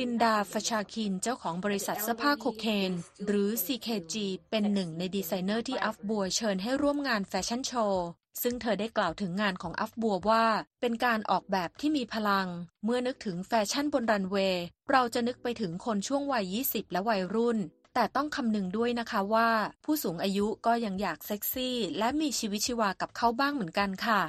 [0.00, 2.92] ลินดาฟชาคินเจ้าของบริษัทเสื้อผ้าโคเคน
[3.26, 4.14] หรือ CKG
[4.50, 8.06] เป็นหนึ่งในดีไซเนอร์ที่อัฟบัวเชิญให้ร่วมงานแฟชั่นโชว์
[8.42, 10.46] ซึ่งเธอได้กล่าวถึงงานของอัฟบัวว่า
[10.80, 12.48] เป็นการออกแบบที่มีพลัง
[12.84, 17.58] เมื่อนึกถึงแฟชั่นบนรันเวย์ เราจะนึกไปถึงคนช่วงวัย 20 และวัยรุ่น
[17.94, 19.50] แต่ต้องคำนึงด้วยนะคะว่า
[19.84, 24.20] ผู้สูงอายุก็ยังอยากเซ็กซี่ และมีชีวิตชีวากับเขาบ้างเหมือนกันค่ะ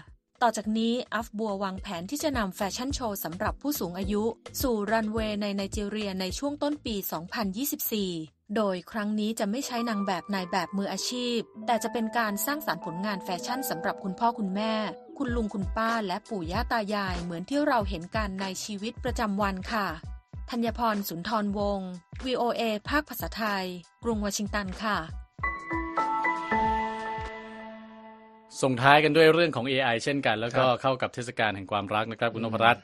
[0.44, 4.24] ต่อจากนี้อัฟบัววางแผนที่จะนำแฟชั่นโชว์สำหรับผู้สูงอายุ
[4.62, 6.96] สู่รันเวย์ในไนจีเรียในช่วงต้นปี
[7.76, 14.74] 2024 โดยครั้งนี้จะไม่ใช้นางแบบนายแบบมืออาชีพ แต่จะเป็นการสร้างสารรค์ผลงานแฟชั่นสำหรับคุณพ่อคุณแม่
[15.18, 19.88] คุณลุงคุณป้าและปู่ย่าตายายเหมือนที่เราเห็นกันในชีวิตประจำวันค่ะ
[20.50, 21.90] ธัญพรสุนทรวงศ์
[22.24, 23.66] VOA ภาคภาษาไทย
[24.04, 24.98] กรุงวอชิงตันค่ะ
[28.62, 32.84] ส่งท้ายกันด้วยเรื่องของ AI เช่นกัน แล้วก็เข้ากับเทศกาลแห่งความรักนะครับคุณนพรัตน์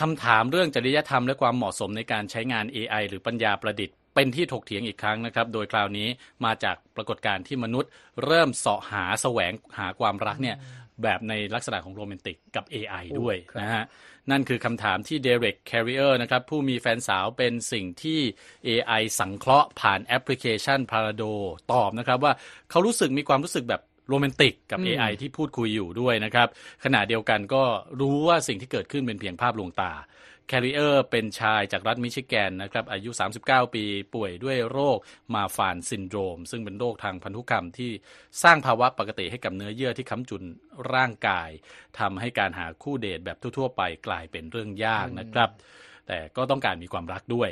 [0.00, 6.08] คำถามเรื่องจริยธรรมและความเหมาะสมในการใช้งาน AI หรือปัญญาประดิษฐ์เป็นที่ถกเถียงอีกครั้งนะครับ โดยคราวนี้
[6.44, 7.90] มาจากปรากฏการณ์ที่มนุษย์
[8.24, 10.56] เริ่มเสาะหาแสวงหาความรักเนี่ย
[11.02, 13.84] แบบในลักษณะของโรแมนติกกับ AI ด้วยนะฮะ
[14.30, 18.20] นั่นคือคำถามที่เดเร็กแคริเออร์นะครับ ผู้มีแฟนสาวเป็นสิ่งที่
[18.68, 21.32] AI สังเคราะห์ผ่านแอปพลิเคชัน Parado
[21.72, 22.32] ตอบนะครับว่า
[22.70, 26.48] เขารู้สึกมีความรู้สึกแบบ โรแมนติกกับ AI ที่พูดคุยอยู่ด้วยนะครับ
[26.84, 27.62] ขณะเดียวกันก็
[28.00, 29.92] รู้ว่าสิ่งที่เกิดขึ้นเป็นเพียงภาพลวงตา
[30.48, 33.10] แคริเออร์เป็นชายจากรัฐมิชิแกนนะครับอายุ
[33.42, 33.84] 39 ปี
[34.14, 34.98] ป่วยด้วยโรค
[35.34, 37.90] Marfan syndrome ซึ่งเป็นโรคทางพันธุกรรมที่
[38.42, 40.42] สร้างภาวะผิดปกติให้กับเนื้อเยื่อที่ค้ำจุน
[40.94, 41.50] ร่างกาย
[41.98, 45.50] ทำให้การหาคู่เดทแบบทั่ว ๆ ไปกลายเป็นเรื่องยากนะครับ
[46.08, 47.50] แต่ก็ต้องการมีความรักด้วย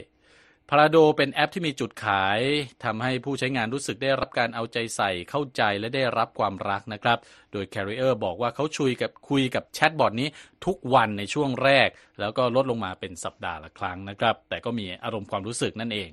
[0.72, 2.40] Paradot เป็นแอปที่มีจุดขาย
[2.85, 7.18] ทำให้ผู้ใช้งานรู้สึกได้รับการเอาใจใส่เข้าใจและได้รับความรักนะครับ
[7.52, 10.28] โดย Carrier บอกว่าเขาชุยกับคุยกับแชทบอทนี้
[10.66, 11.88] ทุกวันในช่วงแรก
[12.20, 16.09] แล้วก็ลดลงมาเป็นสัปดาห์ละครั้งนะครับ แต่ก็มีอารมณ์ความรู้สึกนั่นเอง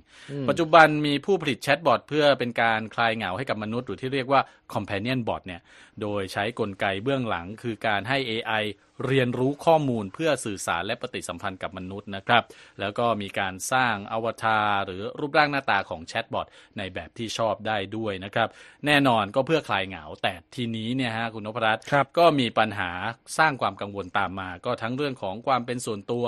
[0.50, 4.42] ปัจจุบันมีผู้ผลิตแชทบอทเพื่อเป็นการคลายเหงาให้กับมนุษย์หรือที่เรียกว่า
[4.74, 5.62] Companion Bot เนี่ย
[6.02, 8.64] โดยใช้กลไกเบื้องหลังคือการให้ AI
[9.06, 12.44] เรียนรู้ข้อมูลเพื่อสื่อสารและปฏิสัมพันธ์กับมนุษย์นะครับ
[12.80, 18.48] แล้วก็มีการสร้างอวตารหรือรูปร่างหน้าตาของแชทบอทในแบบที่ชอบได้ด้วยนะครับ
[18.86, 22.92] แน่นอนก็เพื่อคลายเหงา แต่ทีนี้เนี่ยฮะคุณนพรัตน์ครับก็มีปัญหา
[23.38, 26.26] สร้างความกังวลตามมา ก็ทั้งเรื่องของความเป็นส่วนตัว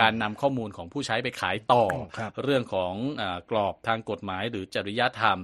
[0.00, 1.84] การนำข้อมูลของผู้ใช้ไปขายต่อ
[2.18, 5.38] ครับเรื่องของอากรอบทางกฎหมายหรือจริยธรรม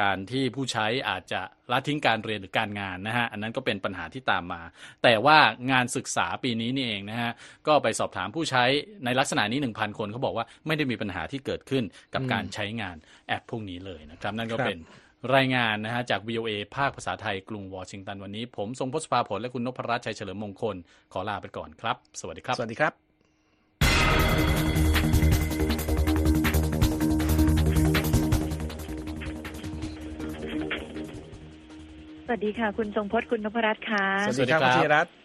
[0.00, 4.62] การที่ผู้ใช้อาจจะละทิ้งการเรียนหรือการงานนะฮะอันนั้นก็เป็นปัญหาที่ตามมา
[5.02, 5.38] แต่ว่า
[5.70, 6.13] งานศึกษา
[6.44, 7.32] ปีนี้นี่เองนะฮะ
[7.66, 8.64] ก็ไปสอบถามผู้ใช้
[9.04, 12.96] ในลักษณะนี้ 1,000 คนเขาบอกว่าไม่ได้มีปัญหาที่เกิดขึ้นกับการใช้งาน
[13.28, 14.78] แอปพวกนี้เลยนะครับ นั่นก็ครับเป็น
[15.36, 20.76] รายงานนะฮะจาก VOA ภาคภาษาไทยกรุงวอชิงตันวันนี้ ผมทรงพศภาผลและคุณนพรัตน์ชัยเฉลิมมงคล
[21.12, 22.92] ขอลาไปก่อนครับ สวัสดีครับ สวัสดีครับ
[32.26, 35.23] สวัสดีค่ะ คุณทรงพจน์คุณนพรัตน์ค่ะ สวัสดีครับสวัคุสณดีครับธีรัตน์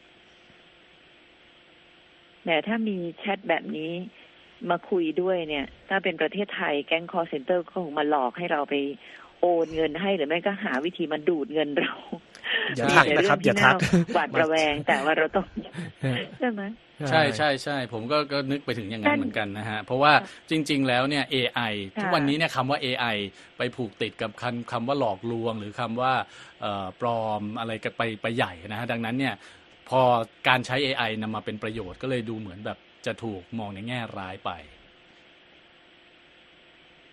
[2.44, 3.92] แหมถ้ามีแชทแบบนี้
[4.70, 8.76] มาคุยด้วยเนี่ย ถ้าเป็นประเทศไทยแก๊งคอร์เซนเตอร์ก็คงมาหลอกให้เราไป
[9.42, 11.94] โอนเงินให้หรือไม่ก็หาวิธีมาดูดเงินเรา
[12.78, 15.46] อย่ามีทักแต่นะครับเรื่องอย่าทักที่น่หวาดระแวงแต่ว่าเราต้อง
[16.40, 16.64] ใช่ไหม
[17.10, 20.14] ใช่ใช่ใช่ผมก็ก็นึกไปถึงอย่างนั้นนั่นเหมือนกันนะฮะ เพราะว่า
[20.50, 23.18] จริง ๆ แล้วเนี่ย AI ค่ะทุกวันนี้เนี่ยคำว่า AI
[23.58, 26.14] ไปผูกติดกับคำคำว่าหลอกลวง หรือคำว่า
[26.62, 29.34] เอ่อปลอมอะไรกันไปไปใหญ่นะฮะดังนั้นเนี่ย
[29.90, 30.02] พอ
[30.48, 34.52] การใช้ AI นำมาเป็นประโยชน์ก็เลยดูเหมือนแบบจะถูกมองในแง่ร้ายไป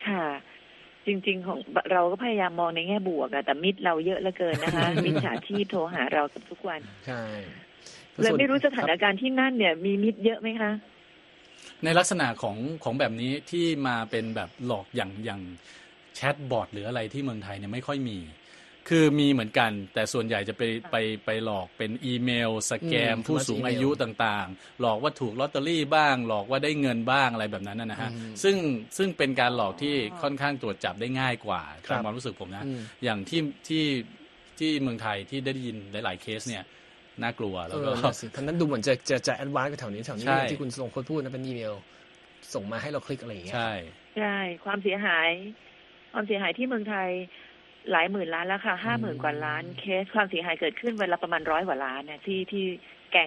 [0.07, 0.25] ค่ะ
[1.07, 1.59] จริง ๆ ของ
[1.93, 7.23] เราก็พยายามมองในแง่บวกอะแต่มิตรเราเยอะเหลือเกินนะคะ มิจฉาชีพโทรหาเรากับทุกวัน ใช่
[8.23, 10.71] เลยไม่รู้สถานครับการณ์ที่นั่นเนี่ย มีมิตรเยอะไหมคะ
[11.85, 15.41] ในลักษณะของของแบบนี้ที่มาเป็นแบบหลอกอย่างอย่าง
[16.17, 18.19] แชทบอทหรืออะไรที่เมืองไทยเนี่ยไม่ค่อยมี
[18.89, 20.97] คือมีเหมือนกัน แต่ส่วนใหญ่จะไปไป
[21.27, 28.57] ไปหลอกเป็นอีเมล scam อืมผู้สูงอายุต่างๆ หลอกว่าถูกลอตเตอรี่บ้าง หลอกว่าได้เงินบ้างอะไรแบบนั้นนะนะฮะอืมซึ่ง
[28.99, 33.85] ซึ่งเป็นการหลอกที่ค่อนข้างตรวจจับได้ง่ายกว่าครับตามความรู้สึกผมนะอืมอย่างที่ที่
[34.59, 36.65] ที่เมืองไทยที่ได้ยินหลายๆเคสเนี่ย
[37.23, 41.75] น่ากลัวเอแล้วอก็นั่นสิท่านั้นดูเหมือนจะจะจะ advance กว่าแถวนี้แถวนี้ใช่ที่คุณทรงพลพูดนะเป็นอีเมล
[42.55, 43.73] ส่งมาให้เราคลิกอะไรอย่างเงี้ยใช่
[44.19, 45.31] ใช่ความเสียหาย
[46.13, 47.11] ความเสียหายที่เมืองไทย
[47.91, 52.67] หลายหมื่นล้านแล้วค่ะห้าหมื่นกว่าล้านเคสความเสียหายเกิดขึ้นเวลาประมาณร้อยกว่าล้านเนี่ยที่ที่